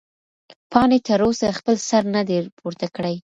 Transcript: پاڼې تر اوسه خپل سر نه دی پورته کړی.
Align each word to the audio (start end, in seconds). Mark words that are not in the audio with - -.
پاڼې 0.71 0.99
تر 1.07 1.19
اوسه 1.25 1.47
خپل 1.59 1.75
سر 1.89 2.03
نه 2.15 2.21
دی 2.27 2.39
پورته 2.59 2.87
کړی. 2.95 3.15